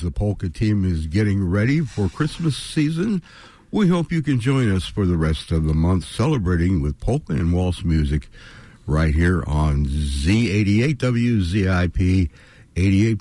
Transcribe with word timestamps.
The 0.00 0.10
polka 0.10 0.48
team 0.48 0.84
is 0.84 1.06
getting 1.06 1.48
ready 1.48 1.80
for 1.80 2.08
Christmas 2.08 2.56
season. 2.56 3.22
We 3.70 3.88
hope 3.88 4.10
you 4.10 4.22
can 4.22 4.40
join 4.40 4.70
us 4.70 4.86
for 4.86 5.06
the 5.06 5.16
rest 5.16 5.52
of 5.52 5.64
the 5.64 5.74
month 5.74 6.04
celebrating 6.04 6.82
with 6.82 7.00
polka 7.00 7.32
and 7.32 7.52
waltz 7.52 7.84
music 7.84 8.28
right 8.86 9.14
here 9.14 9.44
on 9.46 9.86
Z88 9.86 10.96
WZIP 10.96 12.30
88.1 12.76 13.16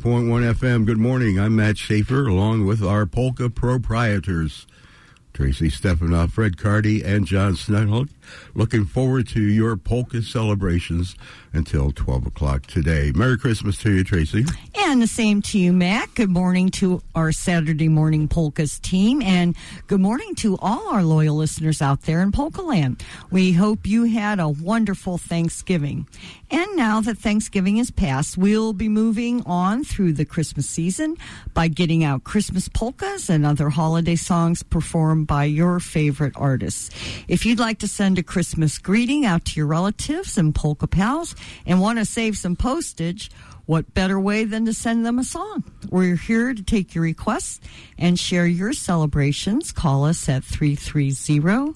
FM. 0.54 0.86
Good 0.86 0.98
morning. 0.98 1.40
I'm 1.40 1.56
Matt 1.56 1.78
Schaefer 1.78 2.28
along 2.28 2.66
with 2.66 2.84
our 2.84 3.06
polka 3.06 3.50
proprietors. 3.50 4.68
Tracy 5.34 5.70
Stefanoff, 5.70 6.32
Fred 6.34 6.58
Cardy, 6.58 7.04
and 7.04 7.26
John 7.26 7.56
Snell. 7.56 8.06
Looking 8.54 8.86
forward 8.86 9.28
to 9.30 9.42
your 9.42 9.78
polka 9.78 10.22
celebrations 10.22 11.16
until 11.54 11.92
12 11.92 12.28
o'clock 12.28 12.66
today. 12.68 13.12
Merry 13.16 13.38
Christmas 13.38 13.78
to 13.80 13.92
you, 13.92 14.04
Tracy. 14.04 14.46
And 14.76 15.02
the 15.02 15.08
same 15.08 15.42
to 15.44 15.60
you, 15.60 15.74
Matt. 15.74 16.14
Good 16.16 16.30
morning 16.30 16.70
to 16.72 17.02
our 17.16 17.32
Saturday 17.32 17.88
Morning 17.88 18.28
Polkas 18.28 18.80
team, 18.80 19.22
and 19.22 19.56
good 19.88 20.00
morning 20.00 20.36
to 20.36 20.58
all 20.62 20.90
our 20.90 21.04
loyal 21.04 21.36
listeners 21.36 21.82
out 21.82 22.04
there 22.04 22.22
in 22.22 22.32
Polka 22.32 22.62
Land. 22.62 23.04
We 23.32 23.54
hope 23.54 23.88
you 23.88 24.06
had 24.06 24.40
a 24.40 24.50
wonderful 24.50 25.18
Thanksgiving. 25.18 26.08
And 26.52 26.76
now 26.76 27.02
that 27.02 27.18
Thanksgiving 27.18 27.78
is 27.78 27.92
past, 27.92 28.38
we'll 28.38 28.74
be 28.74 28.90
moving 28.90 29.44
on 29.46 29.84
through 29.84 30.14
the 30.14 30.26
Christmas 30.26 30.68
season 30.68 31.18
by 31.54 31.68
getting 31.68 32.04
out 32.04 32.24
Christmas 32.24 32.68
polkas 32.68 33.30
and 33.30 33.46
other 33.46 33.70
holiday 33.70 34.16
songs 34.16 34.64
performed 34.64 35.28
by 35.28 35.44
your 35.46 35.80
favorite 35.80 36.34
artists. 36.36 36.90
If 37.28 37.46
you'd 37.46 37.60
like 37.60 37.80
to 37.80 37.88
send 37.88 38.19
a 38.20 38.24
Christmas 38.24 38.78
greeting 38.78 39.26
out 39.26 39.46
to 39.46 39.60
your 39.60 39.66
relatives 39.66 40.38
and 40.38 40.54
polka 40.54 40.88
pals 40.88 41.36
and 41.66 41.82
want 41.82 41.98
to 41.98 42.06
save 42.06 42.38
some 42.38 42.56
postage, 42.56 43.32
what 43.66 43.94
better 43.94 44.20
way 44.20 44.44
than 44.44 44.66
to 44.66 44.74
send 44.74 45.06
them 45.06 45.18
a 45.18 45.24
song? 45.24 45.64
We're 45.90 46.16
here 46.16 46.54
to 46.54 46.62
take 46.62 46.94
your 46.94 47.04
requests 47.04 47.60
and 47.98 48.20
share 48.20 48.46
your 48.46 48.74
celebrations. 48.74 49.72
Call 49.72 50.06
us 50.06 50.30
at 50.30 50.44
330 50.44 51.74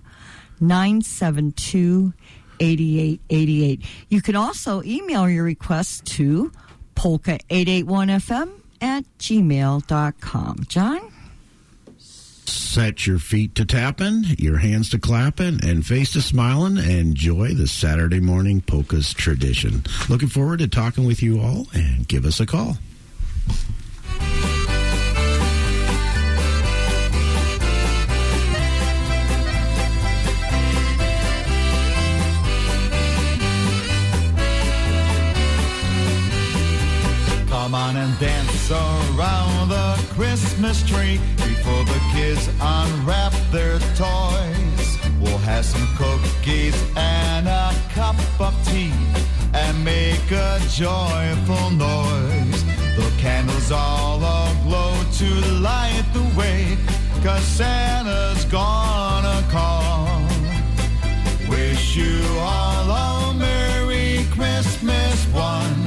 972 0.59 2.13
8888. 2.59 3.85
You 4.09 4.21
can 4.21 4.35
also 4.35 4.83
email 4.83 5.29
your 5.29 5.44
requests 5.44 6.01
to 6.18 6.51
polka881fm 6.95 8.51
at 8.81 9.03
gmail.com. 9.18 10.57
John? 10.68 11.12
Set 12.45 13.07
your 13.07 13.19
feet 13.19 13.56
to 13.56 13.66
tapping, 13.66 14.24
your 14.38 14.57
hands 14.57 14.90
to 14.90 15.00
clapping, 15.00 15.63
and 15.63 15.86
face 15.86 16.13
to 16.13 16.22
smiling. 16.22 16.78
Enjoy 16.78 17.54
the 17.54 17.68
Saturday 17.68 18.19
morning 18.19 18.62
polkas 18.62 19.13
tradition. 19.13 19.84
Looking 20.10 20.28
forward 20.28 20.60
to 20.60 20.68
talking 20.68 21.06
with 21.06 21.22
you 21.22 21.40
all, 21.40 21.68
and 21.74 22.07
give 22.07 22.25
us 22.25 22.40
a 22.40 22.45
call. 22.45 22.78
Come 37.73 37.89
on 37.89 37.97
and 37.97 38.19
dance 38.19 38.69
around 38.69 39.69
the 39.69 40.05
Christmas 40.13 40.87
tree 40.87 41.19
before 41.37 41.83
the 41.85 41.99
kids 42.13 42.47
unwrap 42.61 43.33
their 43.51 43.79
toys. 43.95 44.99
We'll 45.19 45.39
have 45.39 45.65
some 45.65 45.87
cookies 45.97 46.75
and 46.95 47.47
a 47.47 47.73
cup 47.89 48.15
of 48.39 48.53
tea 48.67 48.93
and 49.55 49.83
make 49.83 50.29
a 50.29 50.59
joyful 50.69 51.71
noise. 51.71 52.63
The 52.95 53.11
candles 53.17 53.71
all 53.71 54.17
aglow 54.17 54.93
to 55.17 55.29
light 55.59 56.05
the 56.13 56.31
way, 56.37 56.77
cause 57.23 57.41
Santa's 57.41 58.45
gonna 58.45 59.43
call. 59.49 60.21
Wish 61.49 61.95
you 61.95 62.21
all 62.37 62.91
a 62.91 63.33
Merry 63.33 64.27
Christmas, 64.29 65.25
one 65.33 65.82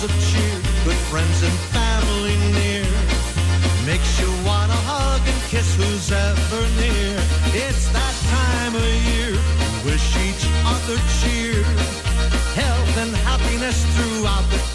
songs 0.00 0.04
of 0.04 0.32
cheer, 0.32 0.60
good 0.84 0.96
friends 1.10 1.42
and 1.42 1.52
family 1.72 2.36
near. 2.52 2.86
Makes 3.86 4.20
you 4.20 4.28
wanna 4.44 4.78
hug 4.88 5.20
and 5.26 5.42
kiss 5.48 5.74
who's 5.76 6.12
ever 6.12 6.62
near. 6.80 7.16
It's 7.52 7.88
that 7.88 8.14
time 8.30 8.74
of 8.76 8.84
year. 9.10 9.32
Wish 9.84 10.16
each 10.26 10.46
other 10.64 10.96
cheer. 11.20 11.64
Health 12.54 12.96
and 12.98 13.14
happiness 13.28 13.78
throughout 13.96 14.46
the 14.50 14.69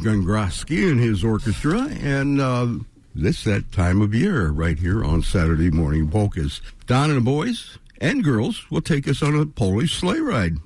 Dave 0.00 0.12
Gungrosky 0.12 0.90
and 0.90 1.00
his 1.00 1.24
orchestra, 1.24 1.88
and 2.00 2.40
uh, 2.40 2.68
this 3.14 3.44
that 3.44 3.72
time 3.72 4.00
of 4.00 4.14
year 4.14 4.48
right 4.48 4.78
here 4.78 5.04
on 5.04 5.22
Saturday 5.22 5.70
Morning 5.70 6.08
Polkas. 6.08 6.60
Don 6.86 7.10
and 7.10 7.18
the 7.18 7.22
boys 7.22 7.78
and 8.00 8.24
girls 8.24 8.70
will 8.70 8.80
take 8.80 9.08
us 9.08 9.22
on 9.22 9.38
a 9.38 9.46
Polish 9.46 9.96
sleigh 9.98 10.20
ride. 10.20 10.56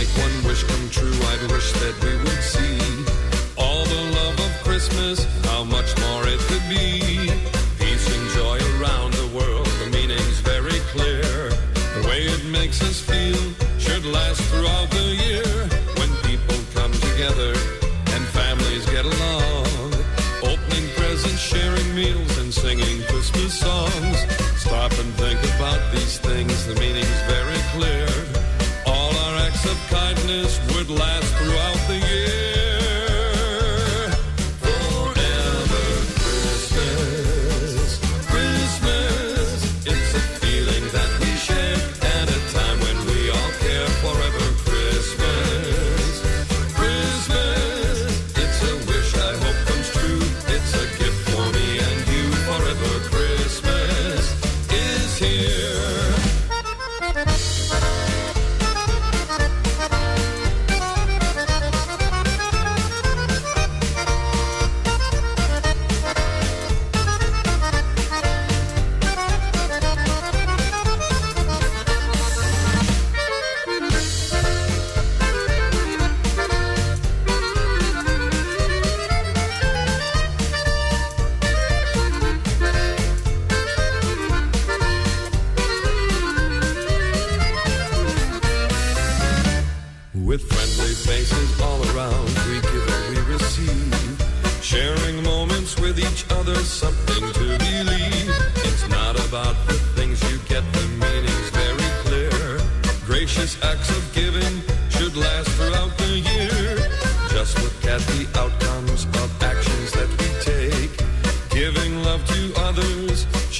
Make 0.00 0.16
one 0.16 0.44
wish 0.48 0.62
come 0.64 0.88
true, 0.88 1.12
I'd 1.30 1.44
wish 1.52 1.72
that 1.72 1.94
we 2.04 2.12
would 2.24 2.42
see 2.54 2.80
all 3.58 3.84
the 3.84 4.02
love 4.16 4.36
of 4.46 4.52
Christmas, 4.64 5.18
how 5.44 5.62
much 5.62 5.90
more 6.04 6.22
it 6.26 6.40
could 6.48 6.66
be. 6.72 7.28
Peace 7.78 8.06
and 8.16 8.26
joy 8.38 8.58
around 8.76 9.12
the 9.12 9.28
world, 9.36 9.68
the 9.82 9.90
meaning's 9.92 10.40
very 10.52 10.80
clear. 10.92 11.50
The 11.96 12.02
way 12.08 12.20
it 12.34 12.44
makes 12.46 12.80
us 12.82 12.98
feel 13.10 13.42
should 13.78 14.06
last 14.06 14.40
throughout 14.48 14.88
the 14.90 15.06
year. 15.26 15.50
When 16.00 16.10
people 16.28 16.60
come 16.72 16.94
together 17.08 17.52
and 18.14 18.22
families 18.40 18.86
get 18.96 19.04
along, 19.04 19.90
opening 20.52 20.86
presents, 20.96 21.42
sharing 21.52 21.88
meals, 21.94 22.32
and 22.38 22.54
singing 22.54 23.02
Christmas 23.10 23.52
songs. 23.66 24.16
Stop 24.64 24.92
and 25.02 25.12
think 25.20 25.40
about 25.56 25.82
these 25.92 26.16
things, 26.18 26.66
the 26.66 26.74
meaning's 26.76 27.22
very 27.28 27.39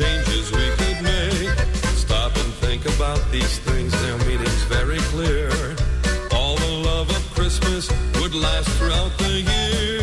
changes 0.00 0.50
we 0.52 0.66
could 0.80 1.02
make. 1.02 1.58
Stop 2.04 2.34
and 2.36 2.52
think 2.64 2.86
about 2.96 3.20
these 3.30 3.58
things, 3.58 3.92
their 4.02 4.16
meaning's 4.28 4.62
very 4.64 5.00
clear. 5.12 5.50
All 6.32 6.56
the 6.56 6.74
love 6.88 7.10
of 7.10 7.22
Christmas 7.34 7.90
would 8.18 8.34
last 8.34 8.70
throughout 8.78 9.12
the 9.18 9.34
year. 9.52 9.99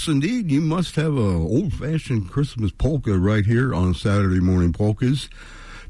Yes, 0.00 0.08
indeed. 0.08 0.50
You 0.50 0.62
must 0.62 0.96
have 0.96 1.14
a 1.14 1.20
old-fashioned 1.20 2.30
Christmas 2.30 2.72
polka 2.72 3.18
right 3.18 3.44
here 3.44 3.74
on 3.74 3.92
Saturday 3.92 4.40
Morning 4.40 4.72
Polkas. 4.72 5.28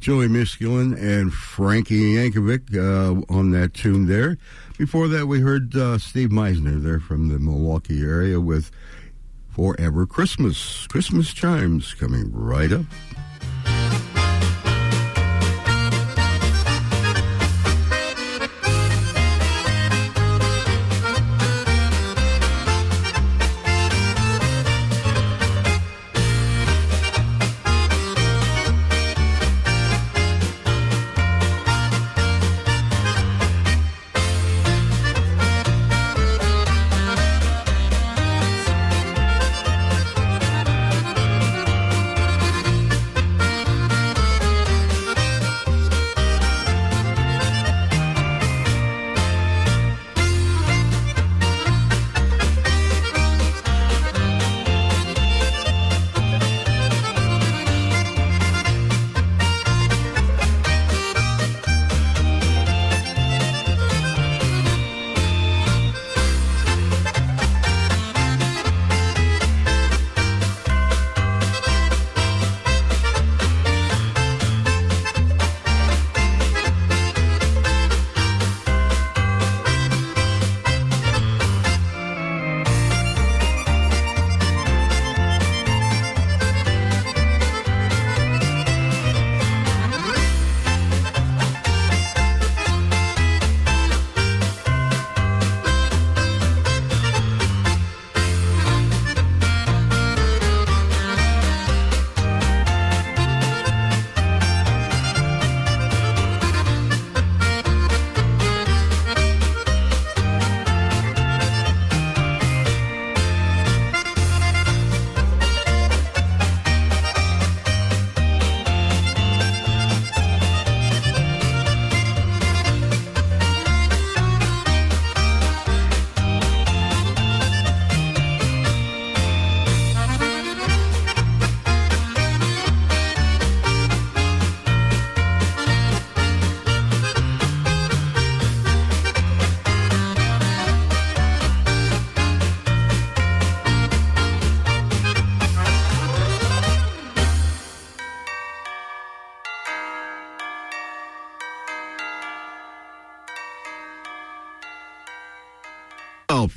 Joey 0.01 0.27
Miskulin 0.27 1.01
and 1.01 1.33
Frankie 1.33 2.15
Yankovic 2.17 2.75
uh, 2.75 3.23
on 3.33 3.53
that 3.53 3.73
tune 3.73 4.09
there. 4.09 4.37
Before 4.77 5.07
that, 5.07 5.29
we 5.29 5.39
heard 5.39 5.77
uh, 5.77 5.99
Steve 5.99 6.31
Meisner 6.31 6.83
there 6.83 6.99
from 6.99 7.29
the 7.29 7.39
Milwaukee 7.39 8.03
area 8.03 8.41
with 8.41 8.73
Forever 9.49 10.07
Christmas. 10.07 10.89
Christmas 10.89 11.33
chimes 11.33 11.95
coming 11.95 12.33
right 12.33 12.73
up. 12.73 12.87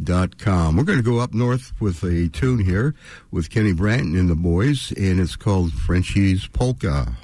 gmail.com. 0.00 0.76
We're 0.76 0.84
going 0.84 0.98
to 0.98 1.04
go 1.04 1.18
up 1.18 1.34
north 1.34 1.72
with 1.80 2.02
a 2.02 2.28
tune 2.28 2.64
here 2.64 2.94
with 3.30 3.50
Kenny 3.50 3.72
Branton 3.72 4.18
and 4.18 4.28
the 4.28 4.34
boys, 4.34 4.92
and 4.96 5.20
it's 5.20 5.36
called 5.36 5.72
Frenchie's 5.72 6.46
Polka. 6.48 7.16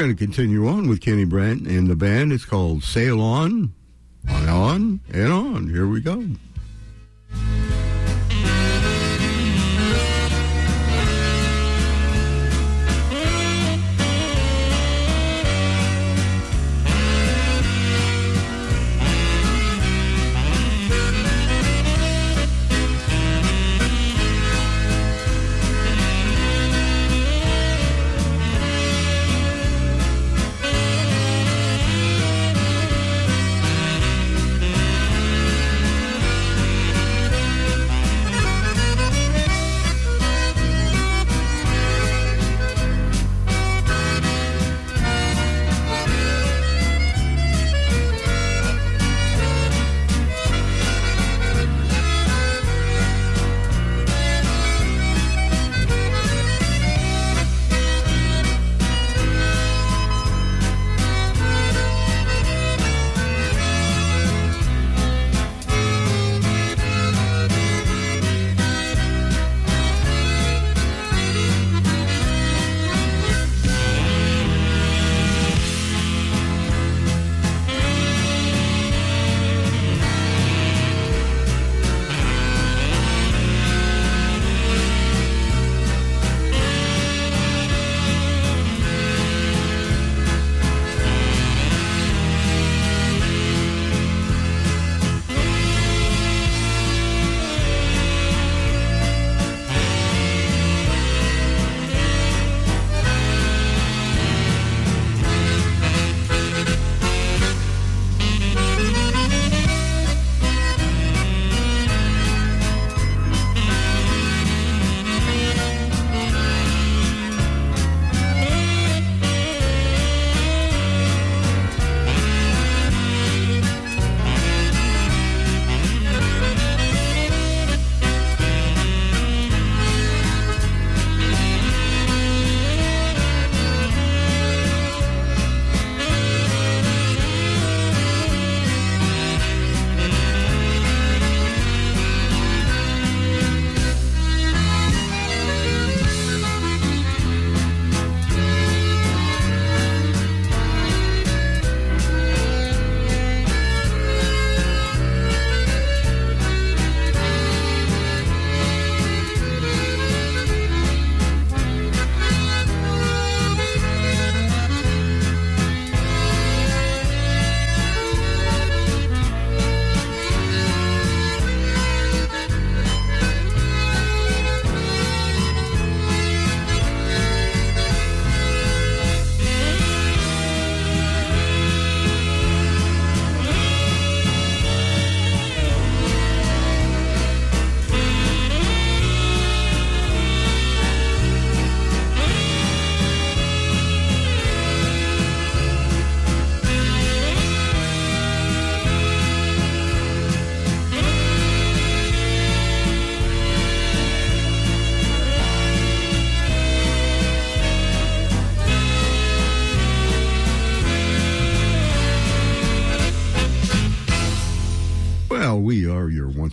Going 0.00 0.16
to 0.16 0.24
continue 0.24 0.66
on 0.66 0.88
with 0.88 1.02
Kenny 1.02 1.26
Brant 1.26 1.66
and 1.66 1.86
the 1.86 1.94
band. 1.94 2.32
It's 2.32 2.46
called 2.46 2.82
Sail 2.82 3.20
On, 3.20 3.74
On, 4.30 4.48
On, 4.48 5.00
and 5.12 5.30
On. 5.30 5.68
Here 5.68 5.86
we 5.86 6.00
go. 6.00 6.24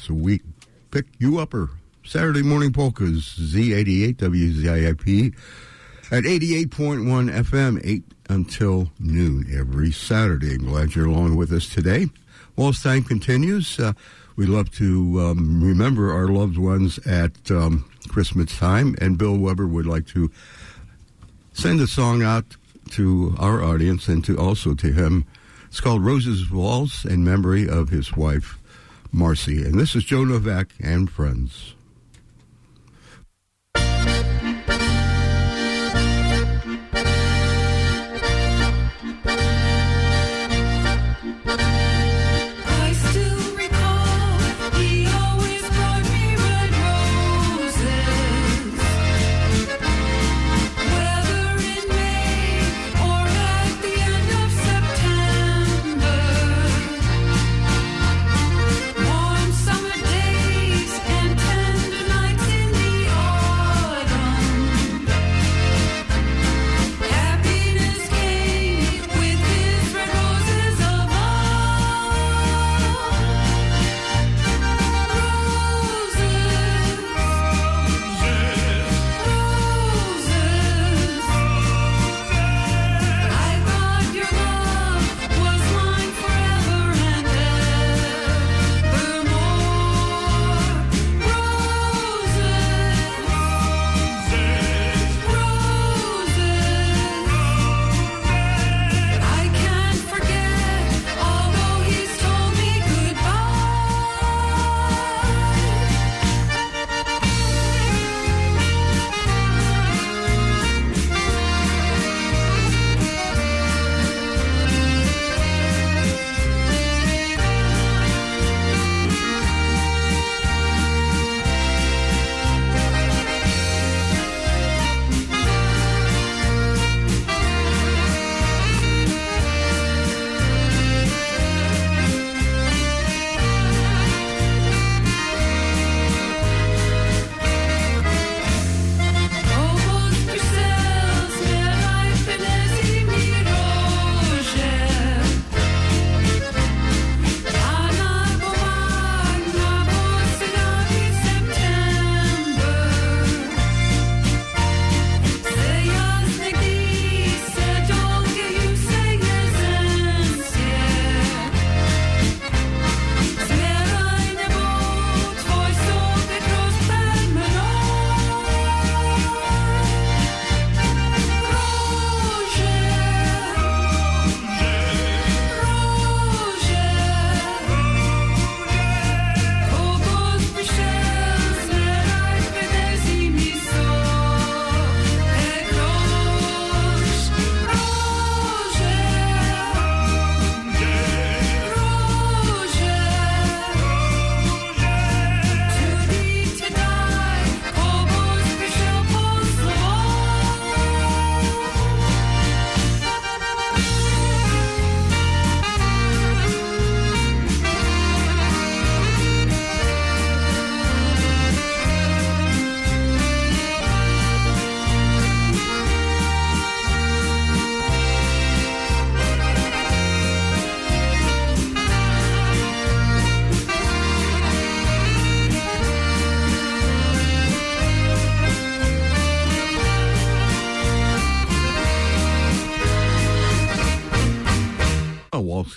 A 0.10 0.14
week 0.14 0.42
pick 0.92 1.06
you 1.20 1.40
upper 1.40 1.70
Saturday 2.04 2.42
morning 2.42 2.72
polkas 2.72 3.38
Z88 3.40 4.16
WZIP 4.16 5.36
at 6.10 6.24
88.1 6.24 7.30
FM, 7.44 7.82
8 7.84 8.04
until 8.30 8.92
noon 8.98 9.46
every 9.54 9.92
Saturday. 9.92 10.56
I'm 10.56 10.66
glad 10.66 10.96
you're 10.96 11.08
along 11.08 11.36
with 11.36 11.52
us 11.52 11.68
today. 11.68 12.08
While 12.56 12.72
time 12.74 13.04
continues, 13.04 13.80
uh, 13.80 13.94
we 14.38 14.46
love 14.46 14.72
to 14.74 15.20
um, 15.20 15.62
remember 15.62 16.14
our 16.14 16.28
loved 16.28 16.58
ones 16.58 16.98
at 17.06 17.52
um, 17.52 17.90
Christmas 18.08 18.58
time, 18.58 18.96
and 19.02 19.18
Bill 19.18 19.38
Weber 19.38 19.68
would 19.68 19.86
like 19.86 20.08
to 20.08 20.32
send 21.52 21.82
a 21.82 21.88
song 21.88 22.24
out 22.24 22.56
to 22.92 23.36
our 23.38 23.62
audience 23.62 24.08
and 24.08 24.24
to 24.26 24.38
also 24.38 24.74
to 24.76 24.94
him. 24.94 25.26
It's 25.68 25.82
called 25.82 26.06
Rose's 26.06 26.50
Waltz 26.50 27.04
in 27.04 27.26
memory 27.26 27.68
of 27.68 27.90
his 27.90 28.16
wife, 28.16 28.58
Marcy. 29.12 29.64
And 29.64 29.80
this 29.80 29.96
is 29.96 30.04
Joe 30.04 30.24
Novak 30.24 30.74
and 30.80 31.10
friends. 31.10 31.77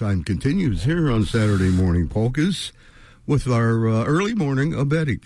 Time 0.01 0.25
continues 0.25 0.85
here 0.85 1.11
on 1.11 1.27
Saturday 1.27 1.69
Morning 1.69 2.09
Polkas 2.09 2.73
with 3.27 3.47
our 3.47 3.87
uh, 3.87 4.05
early 4.07 4.35
morning 4.35 4.73
obetic. 4.73 5.25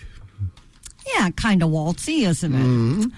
Yeah, 1.15 1.29
kind 1.29 1.63
of 1.63 1.69
waltzy, 1.69 2.27
isn't 2.27 2.53
it? 2.53 3.11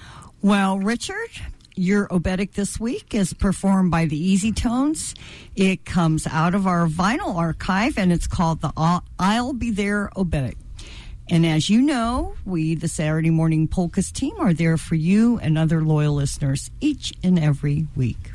Well, 0.43 0.77
Richard, 0.77 1.29
your 1.75 2.07
obetic 2.09 2.51
this 2.51 2.79
week 2.79 3.15
is 3.15 3.33
performed 3.33 3.89
by 3.89 4.05
the 4.05 4.15
Easy 4.15 4.51
Tones. 4.51 5.15
It 5.55 5.83
comes 5.83 6.27
out 6.27 6.53
of 6.53 6.67
our 6.67 6.85
vinyl 6.87 7.35
archive 7.35 7.97
and 7.97 8.13
it's 8.13 8.27
called 8.27 8.61
the 8.61 8.71
I'll- 8.77 9.03
I'll 9.17 9.53
Be 9.53 9.71
There 9.71 10.11
Obetic. 10.15 10.57
And 11.27 11.43
as 11.43 11.71
you 11.71 11.81
know, 11.81 12.35
we, 12.45 12.75
the 12.75 12.87
Saturday 12.87 13.31
Morning 13.31 13.67
Polkas 13.67 14.11
team, 14.11 14.35
are 14.37 14.53
there 14.53 14.77
for 14.77 14.93
you 14.93 15.39
and 15.39 15.57
other 15.57 15.81
loyal 15.83 16.13
listeners 16.13 16.69
each 16.81 17.13
and 17.23 17.39
every 17.39 17.87
week. 17.95 18.31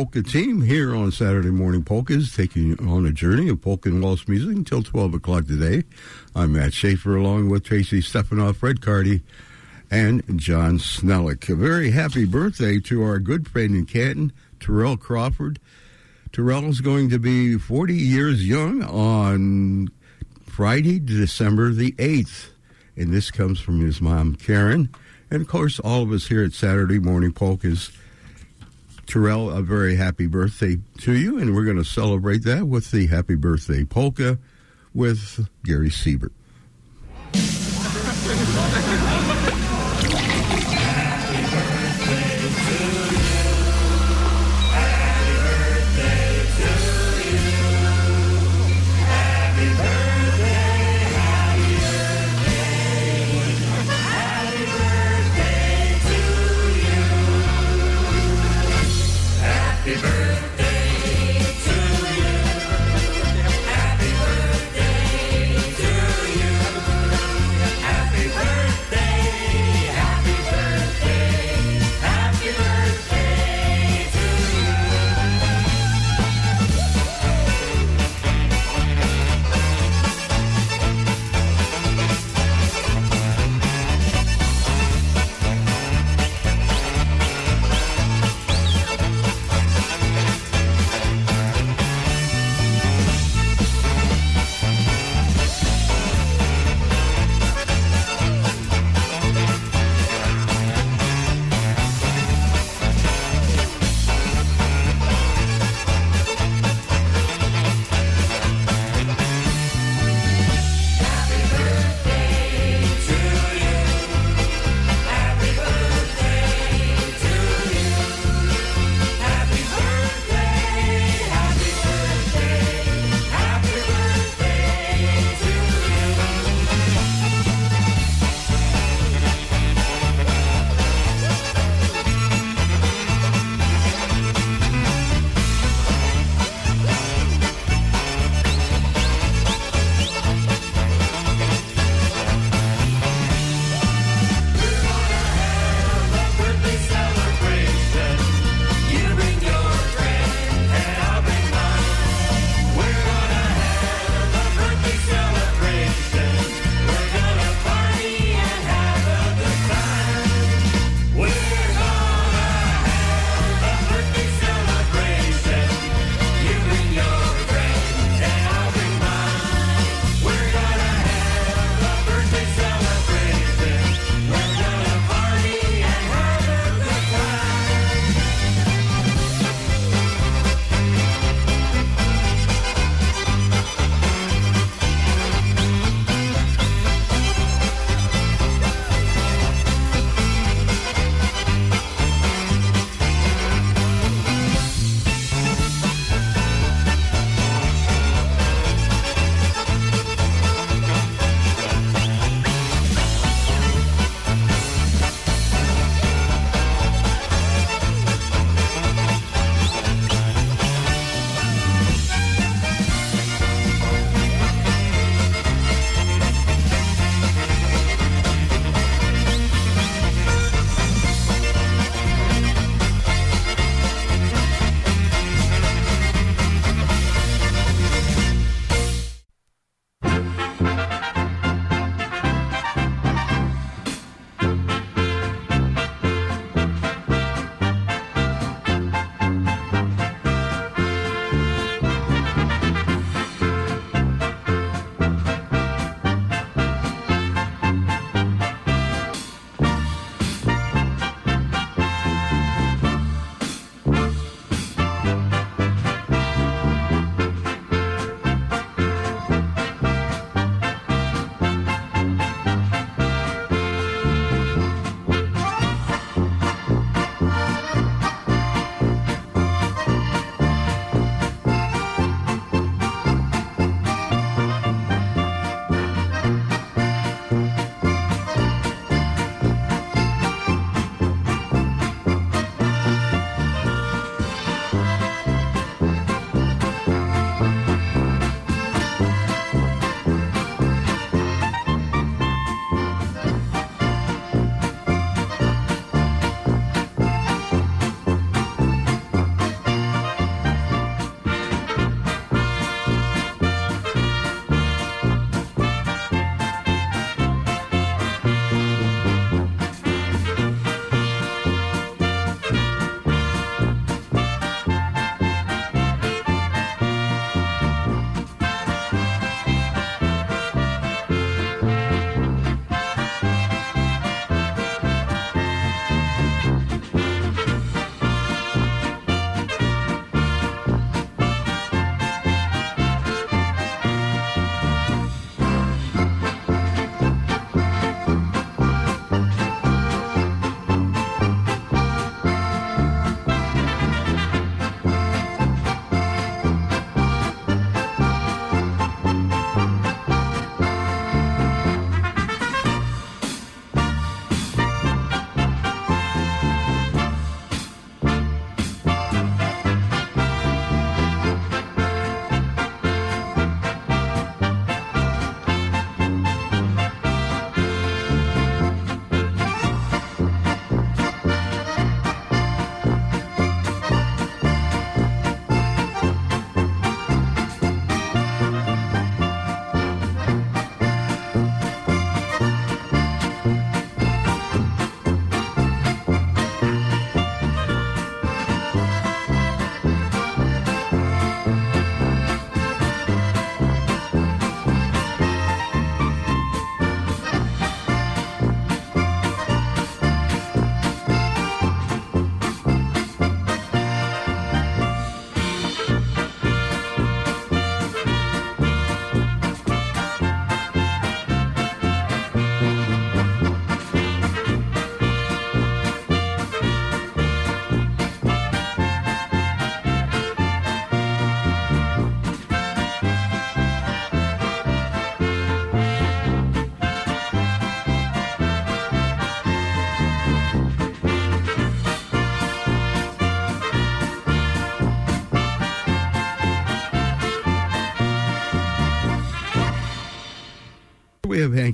Polka 0.00 0.22
team 0.22 0.62
here 0.62 0.96
on 0.96 1.12
Saturday 1.12 1.50
Morning 1.50 1.84
Polkas, 1.84 2.34
taking 2.34 2.68
you 2.68 2.76
on 2.88 3.04
a 3.04 3.12
journey 3.12 3.50
of 3.50 3.60
polka 3.60 3.90
and 3.90 4.02
waltz 4.02 4.26
music 4.26 4.56
until 4.56 4.82
12 4.82 5.12
o'clock 5.12 5.46
today. 5.46 5.84
I'm 6.34 6.54
Matt 6.54 6.72
Schaefer 6.72 7.16
along 7.16 7.50
with 7.50 7.64
Tracy 7.64 8.00
Stefanoff, 8.00 8.56
Fred 8.56 8.80
Cardy, 8.80 9.20
and 9.90 10.22
John 10.38 10.78
Snellick. 10.78 11.50
A 11.50 11.54
very 11.54 11.90
happy 11.90 12.24
birthday 12.24 12.80
to 12.80 13.02
our 13.02 13.18
good 13.18 13.46
friend 13.46 13.74
in 13.74 13.84
Canton, 13.84 14.32
Terrell 14.58 14.96
Crawford. 14.96 15.60
Terrell 16.32 16.64
is 16.64 16.80
going 16.80 17.10
to 17.10 17.18
be 17.18 17.58
40 17.58 17.92
years 17.92 18.48
young 18.48 18.82
on 18.82 19.90
Friday, 20.46 20.98
December 20.98 21.72
the 21.72 21.92
8th. 21.92 22.46
And 22.96 23.12
this 23.12 23.30
comes 23.30 23.60
from 23.60 23.84
his 23.84 24.00
mom, 24.00 24.36
Karen. 24.36 24.88
And 25.30 25.42
of 25.42 25.48
course, 25.48 25.78
all 25.78 26.02
of 26.02 26.10
us 26.10 26.28
here 26.28 26.42
at 26.42 26.54
Saturday 26.54 26.98
Morning 26.98 27.32
Polkas. 27.32 27.90
Terrell, 29.06 29.50
a 29.50 29.62
very 29.62 29.96
happy 29.96 30.26
birthday 30.26 30.78
to 30.98 31.12
you, 31.12 31.38
and 31.38 31.54
we're 31.54 31.64
going 31.64 31.76
to 31.76 31.84
celebrate 31.84 32.44
that 32.44 32.66
with 32.66 32.90
the 32.90 33.06
Happy 33.06 33.34
Birthday 33.34 33.84
Polka 33.84 34.38
with 34.94 35.48
Gary 35.64 35.90
Siebert. 35.90 36.32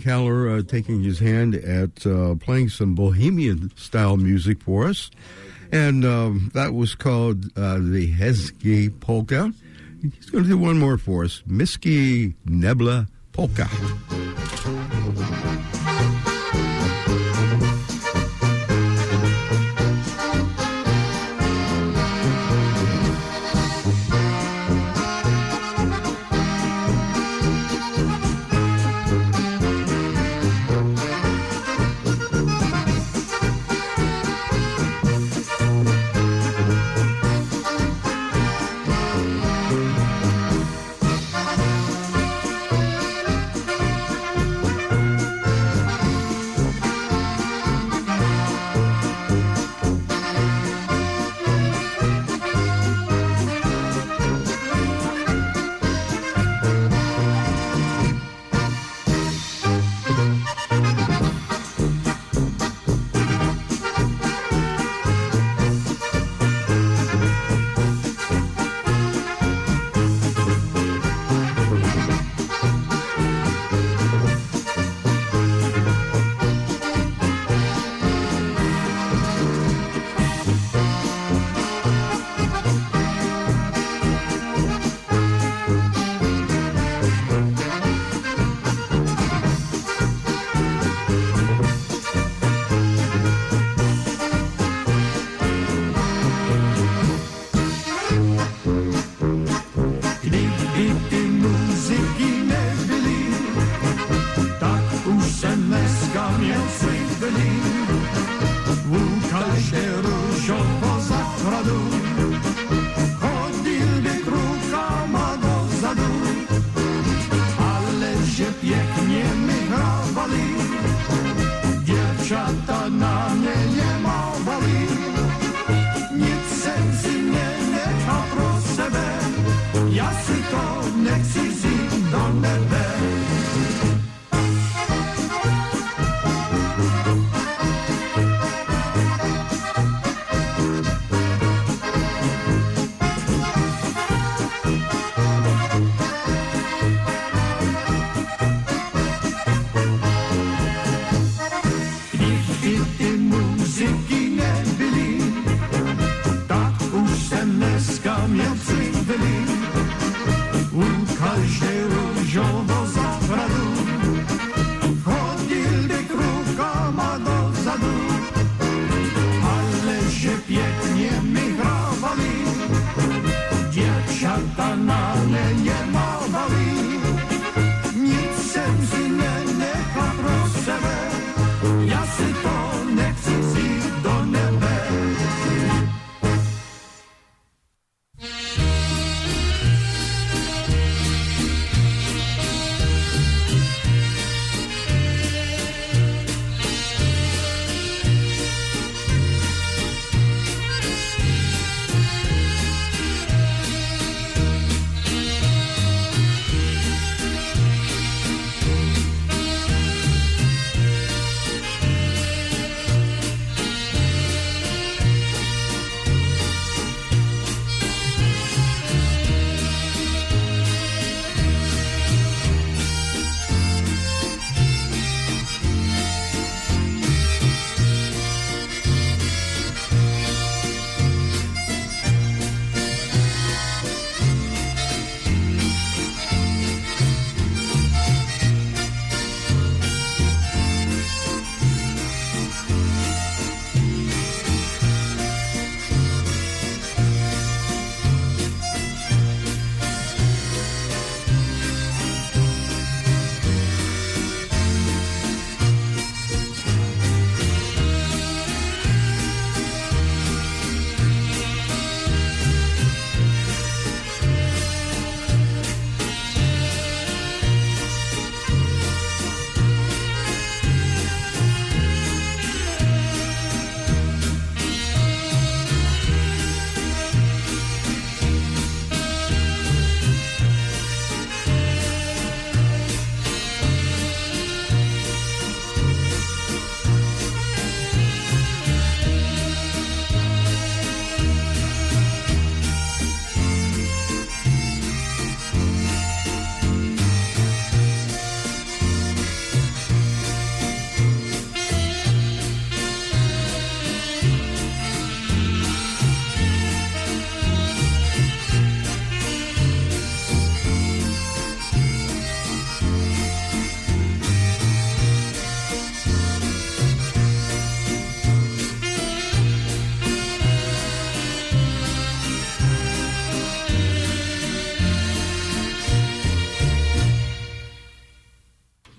Keller 0.07 0.48
uh, 0.48 0.62
taking 0.62 1.02
his 1.02 1.18
hand 1.18 1.57
at 1.57 2.07
uh, 2.07 2.36
playing 2.36 2.68
some 2.68 2.94
Bohemian 2.94 3.72
style 3.76 4.16
music 4.16 4.62
for 4.62 4.86
us. 4.86 5.11
And 5.72 6.04
um, 6.04 6.52
that 6.54 6.74
was 6.74 6.94
called 6.94 7.46
uh, 7.57 7.78
the 7.78 8.14
Hezgi 8.14 8.88
Polka. 9.00 9.52
He's 10.00 10.30
going 10.30 10.44
to 10.44 10.50
do 10.50 10.59
one 10.59 10.78
more 10.78 10.96
for 10.96 11.24
us 11.24 11.42
Miski 11.48 12.36
Nebla 12.46 13.09
Polka. 13.32 13.66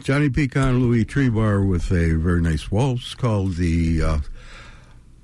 Johnny 0.07 0.29
Pecon, 0.29 0.79
Louis 0.79 1.03
Trebar 1.03 1.67
with 1.67 1.91
a 1.91 2.13
very 2.13 2.39
nice 2.39 2.71
waltz 2.71 3.13
called 3.13 3.55
the 3.55 4.01
uh, 4.01 4.19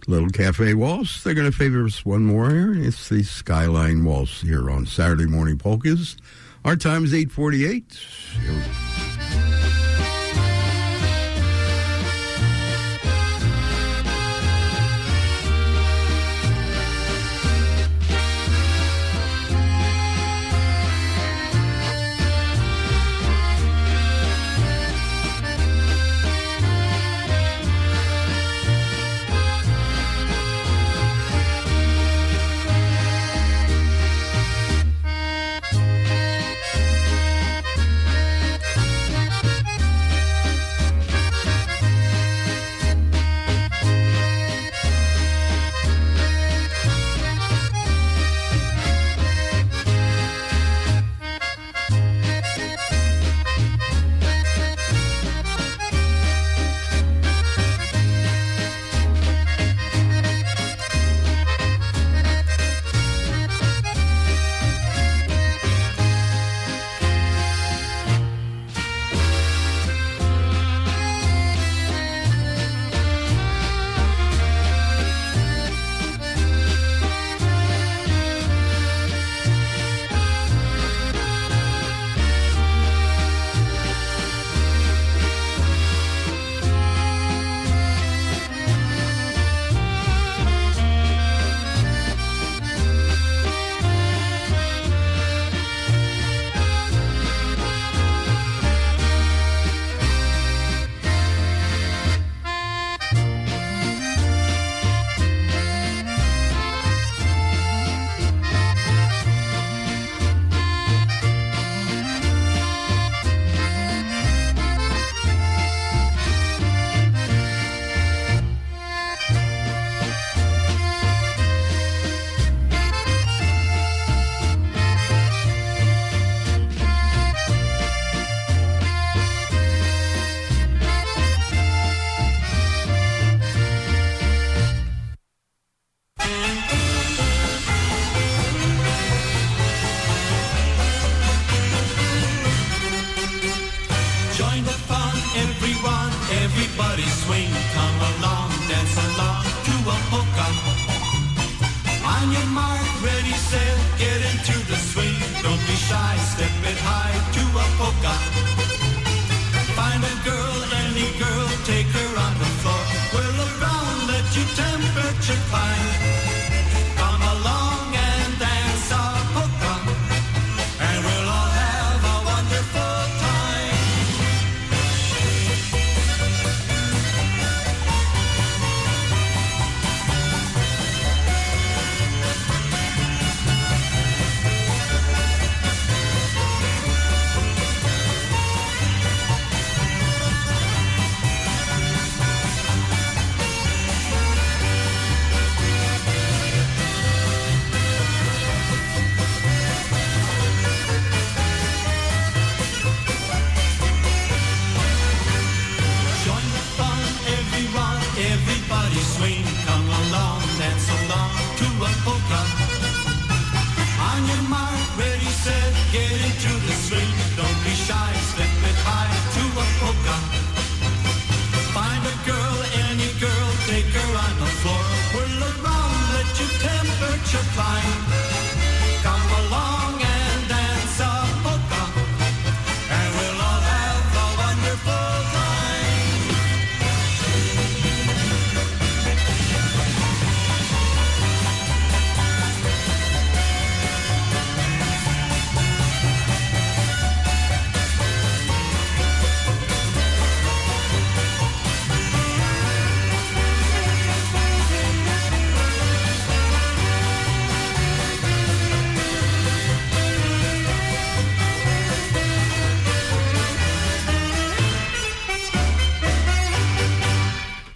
Little 0.08 0.30
Cafe 0.30 0.74
Waltz. 0.74 1.24
They're 1.24 1.34
going 1.34 1.50
to 1.50 1.58
favor 1.58 1.86
us 1.86 2.06
one 2.06 2.26
more 2.26 2.50
here. 2.50 2.74
It's 2.76 3.08
the 3.08 3.24
Skyline 3.24 4.04
Waltz 4.04 4.42
here 4.42 4.70
on 4.70 4.86
Saturday 4.86 5.26
Morning 5.26 5.58
Polkas. 5.58 6.18
Our 6.66 6.76
time 6.76 7.06
is 7.06 7.14
848. 7.14 8.83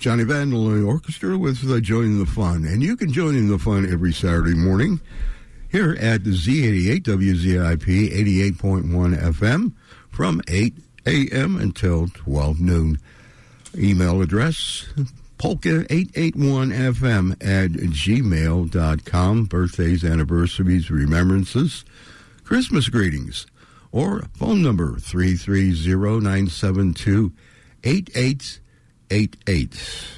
Johnny 0.07 0.23
Vadnal 0.23 0.87
orchestra 0.87 1.37
with 1.37 1.69
uh, 1.69 1.81
Joining 1.81 2.17
the 2.17 2.25
Fun. 2.25 2.63
And 2.63 2.81
you 2.81 2.95
can 2.95 3.11
join 3.11 3.35
in 3.35 3.49
the 3.49 3.59
fun 3.59 3.85
every 3.91 4.13
Saturday 4.13 4.53
morning 4.55 5.01
here 5.69 5.97
at 5.99 6.23
the 6.23 6.29
Z88 6.29 7.01
WZIP 7.01 8.55
88.1 8.55 9.21
FM 9.21 9.73
from 10.09 10.41
8 10.47 10.75
a.m. 11.07 11.57
until 11.57 12.07
12 12.07 12.61
noon. 12.61 12.99
Email 13.77 14.21
address 14.21 14.87
polka881fm 15.39 17.31
at 17.41 17.71
gmail.com. 17.71 19.43
Birthdays, 19.43 20.05
anniversaries, 20.05 20.89
remembrances, 20.89 21.83
Christmas 22.45 22.87
greetings, 22.87 23.45
or 23.91 24.23
phone 24.37 24.61
number 24.61 24.97
330 24.99 26.21
972 26.21 27.33
888. 29.09 30.17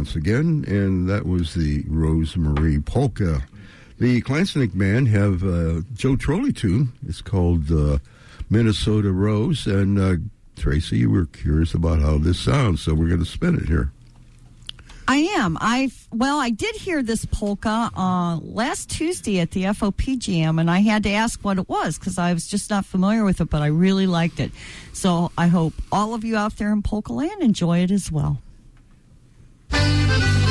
Once 0.00 0.16
again, 0.16 0.64
and 0.66 1.10
that 1.10 1.26
was 1.26 1.52
the 1.52 1.82
Rosemarie 1.82 2.82
Polka. 2.82 3.42
The 3.98 4.22
Klansonic 4.22 4.76
Band 4.78 5.08
have 5.08 5.44
uh, 5.44 5.82
Joe 5.92 6.16
Trolley 6.16 6.54
tune. 6.54 6.94
It's 7.06 7.20
called 7.20 7.70
uh, 7.70 7.98
Minnesota 8.48 9.12
Rose, 9.12 9.66
and 9.66 9.98
uh, 9.98 10.14
Tracy, 10.56 11.00
you 11.00 11.10
were 11.10 11.26
curious 11.26 11.74
about 11.74 12.00
how 12.00 12.16
this 12.16 12.38
sounds, 12.38 12.80
so 12.80 12.94
we're 12.94 13.08
going 13.08 13.20
to 13.20 13.26
spin 13.26 13.56
it 13.56 13.66
here. 13.66 13.92
I 15.06 15.16
am. 15.36 15.58
I 15.60 15.90
well, 16.10 16.38
I 16.38 16.48
did 16.48 16.76
hear 16.76 17.02
this 17.02 17.26
polka 17.26 17.90
uh, 17.94 18.38
last 18.38 18.88
Tuesday 18.88 19.38
at 19.40 19.50
the 19.50 19.64
FOP 19.64 20.18
Jam, 20.18 20.58
and 20.58 20.70
I 20.70 20.80
had 20.80 21.02
to 21.02 21.10
ask 21.10 21.38
what 21.40 21.58
it 21.58 21.68
was 21.68 21.98
because 21.98 22.16
I 22.16 22.32
was 22.32 22.48
just 22.48 22.70
not 22.70 22.86
familiar 22.86 23.22
with 23.22 23.42
it, 23.42 23.50
but 23.50 23.60
I 23.60 23.66
really 23.66 24.06
liked 24.06 24.40
it. 24.40 24.50
So 24.94 25.30
I 25.36 25.48
hope 25.48 25.74
all 25.92 26.14
of 26.14 26.24
you 26.24 26.38
out 26.38 26.56
there 26.56 26.72
in 26.72 26.80
Polka 26.80 27.12
Land 27.12 27.42
enjoy 27.42 27.80
it 27.80 27.90
as 27.90 28.10
well. 28.10 28.38
Música 29.72 30.49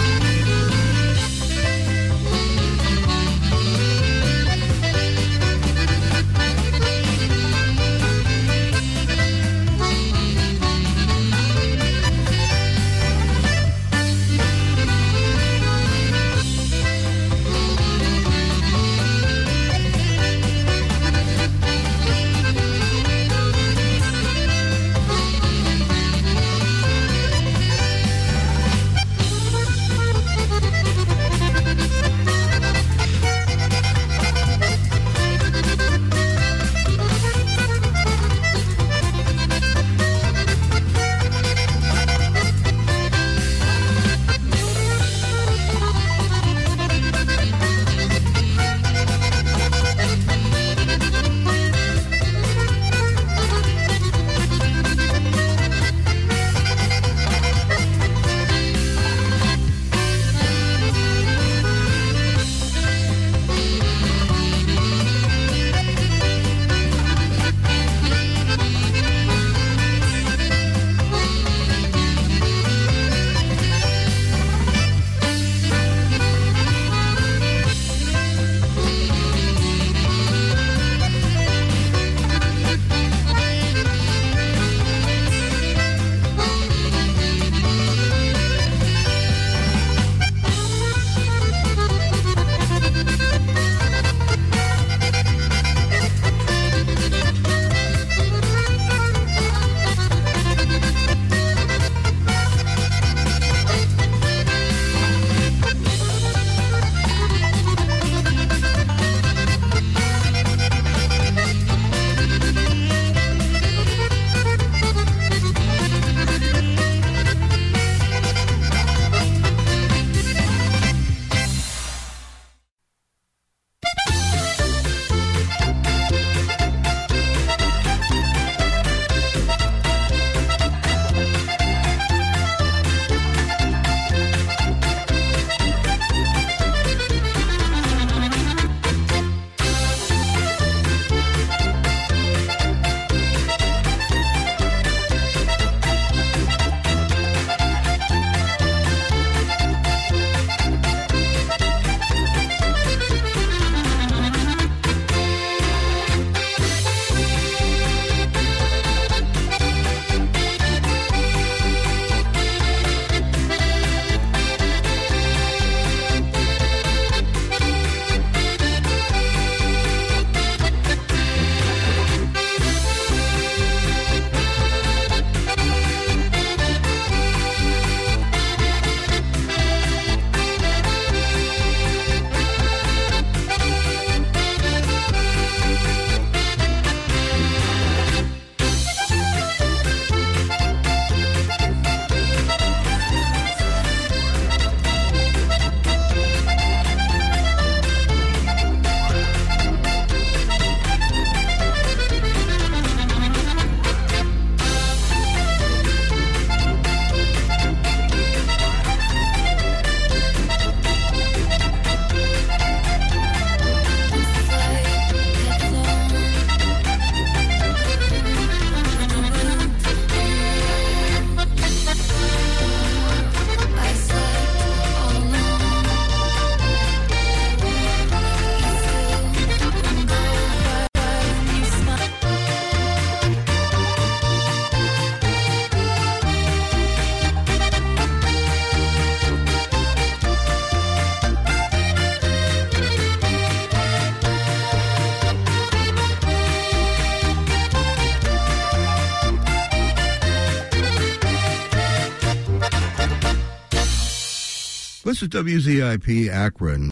This 255.19 255.27
is 255.27 255.65
WZIP 255.65 256.29
Akron. 256.31 256.87